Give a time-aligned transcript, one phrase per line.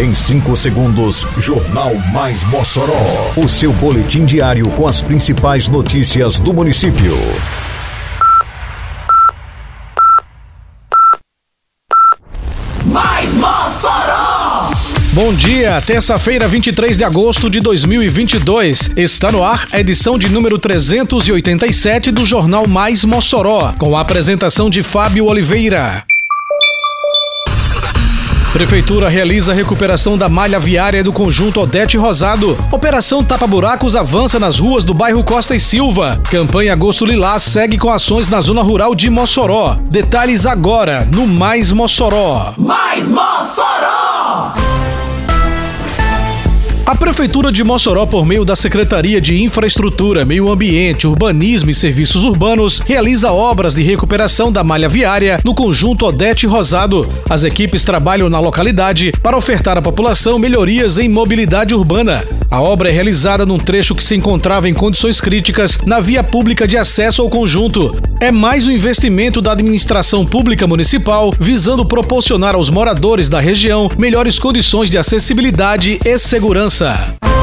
[0.00, 3.34] Em 5 segundos, Jornal Mais Mossoró.
[3.36, 7.14] O seu boletim diário com as principais notícias do município.
[12.86, 14.70] Mais Mossoró!
[15.12, 18.92] Bom dia, terça-feira, 23 de agosto de 2022.
[18.96, 24.70] Está no ar a edição de número 387 do Jornal Mais Mossoró, com a apresentação
[24.70, 26.06] de Fábio Oliveira.
[28.52, 32.58] Prefeitura realiza a recuperação da malha viária do conjunto Odete Rosado.
[32.72, 36.20] Operação Tapa Buracos avança nas ruas do bairro Costa e Silva.
[36.28, 39.76] Campanha Agosto Lilás segue com ações na zona rural de Mossoró.
[39.82, 42.52] Detalhes agora no Mais Mossoró.
[42.58, 44.09] Mais Mossoró!
[46.90, 52.24] A Prefeitura de Mossoró, por meio da Secretaria de Infraestrutura, Meio Ambiente, Urbanismo e Serviços
[52.24, 57.08] Urbanos, realiza obras de recuperação da malha viária no conjunto Odete Rosado.
[57.28, 62.26] As equipes trabalham na localidade para ofertar à população melhorias em mobilidade urbana.
[62.50, 66.66] A obra é realizada num trecho que se encontrava em condições críticas na via pública
[66.66, 67.92] de acesso ao conjunto.
[68.20, 74.40] É mais um investimento da administração pública municipal visando proporcionar aos moradores da região melhores
[74.40, 76.79] condições de acessibilidade e segurança.
[76.80, 77.39] Conversa.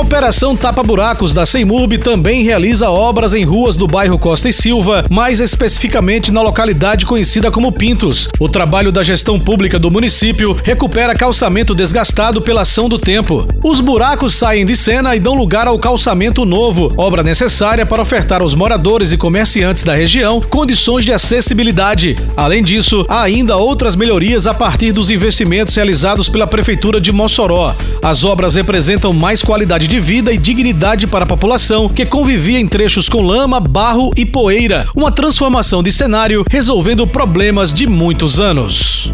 [0.00, 4.52] A Operação Tapa Buracos da Seimurb também realiza obras em ruas do bairro Costa e
[4.52, 8.26] Silva, mais especificamente na localidade conhecida como Pintos.
[8.40, 13.46] O trabalho da gestão pública do município recupera calçamento desgastado pela ação do tempo.
[13.62, 18.40] Os buracos saem de cena e dão lugar ao calçamento novo, obra necessária para ofertar
[18.40, 22.16] aos moradores e comerciantes da região condições de acessibilidade.
[22.34, 27.76] Além disso, há ainda outras melhorias a partir dos investimentos realizados pela Prefeitura de Mossoró.
[28.02, 32.68] As obras representam mais qualidade de vida e dignidade para a população que convivia em
[32.68, 34.86] trechos com lama, barro e poeira.
[34.94, 39.12] Uma transformação de cenário resolvendo problemas de muitos anos.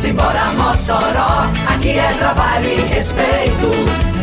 [0.00, 4.11] Simbora Mossoró, aqui é trabalho e respeito.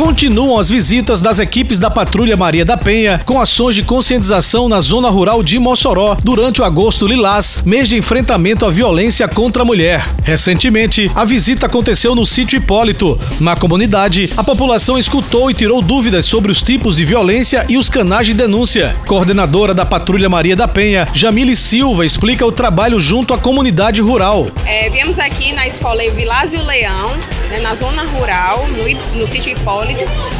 [0.00, 4.80] Continuam as visitas das equipes da Patrulha Maria da Penha com ações de conscientização na
[4.80, 9.64] zona rural de Mossoró durante o agosto lilás, mês de enfrentamento à violência contra a
[9.64, 10.08] mulher.
[10.24, 13.20] Recentemente, a visita aconteceu no sítio Hipólito.
[13.40, 17.90] Na comunidade, a população escutou e tirou dúvidas sobre os tipos de violência e os
[17.90, 18.96] canais de denúncia.
[19.06, 24.48] Coordenadora da Patrulha Maria da Penha, Jamile Silva, explica o trabalho junto à comunidade rural.
[24.64, 27.18] É, viemos aqui na escola Evilásio Leão,
[27.50, 29.89] né, na zona rural, no, no sítio Hipólito,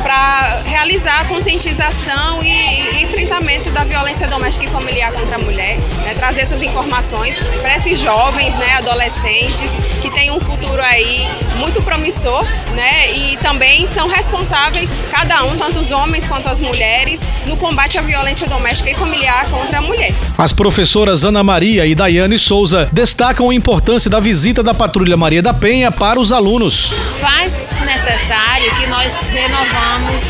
[0.03, 5.79] para realizar a conscientização e, e, enfrentamento da violência doméstica e familiar contra a mulher,
[6.05, 11.83] né, trazer essas informações para esses jovens, né, adolescentes que têm um futuro aí muito
[11.83, 12.45] promissor,
[12.75, 17.99] né, e também são responsáveis cada um, tanto os homens quanto as mulheres, no combate
[17.99, 20.15] à violência doméstica e familiar contra a mulher.
[20.39, 25.43] As professoras Ana Maria e Daiane Souza destacam a importância da visita da Patrulha Maria
[25.43, 26.93] da Penha para os alunos.
[27.21, 30.23] Faz necessário que nós renovamos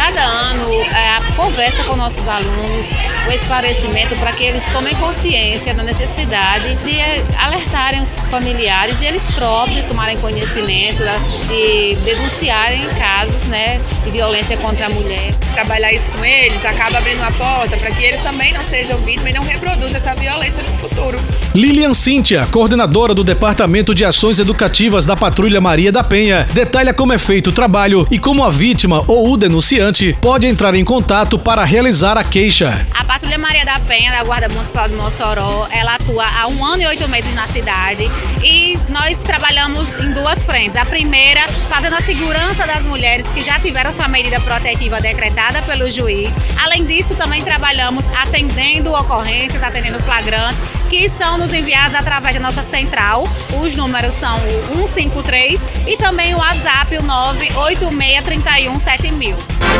[0.00, 2.86] cada ano é, a conversa com nossos alunos,
[3.28, 6.98] o esclarecimento para que eles tomem consciência da necessidade de
[7.36, 11.02] alertarem os familiares e eles próprios tomarem conhecimento
[11.46, 15.34] de denunciarem casos né, de violência contra a mulher.
[15.52, 19.32] Trabalhar isso com eles acaba abrindo a porta para que eles também não sejam vítimas
[19.32, 21.18] e não reproduzam essa violência no futuro.
[21.54, 27.12] Lilian Cíntia, coordenadora do Departamento de Ações Educativas da Patrulha Maria da Penha, detalha como
[27.12, 29.89] é feito o trabalho e como a vítima ou o denunciante
[30.20, 32.86] pode entrar em contato para realizar a queixa.
[32.94, 36.82] A Patrulha Maria da Penha, da Guarda Municipal de Mossoró, ela atua há um ano
[36.82, 38.08] e oito meses na cidade
[38.40, 40.76] e nós trabalhamos em duas frentes.
[40.76, 45.90] A primeira, fazendo a segurança das mulheres que já tiveram sua medida protetiva decretada pelo
[45.90, 46.30] juiz.
[46.62, 52.62] Além disso, também trabalhamos atendendo ocorrências, atendendo flagrantes, que são nos enviados através da nossa
[52.62, 53.28] central.
[53.60, 54.38] Os números são
[54.72, 59.79] o 153 e também o WhatsApp, o 986317000.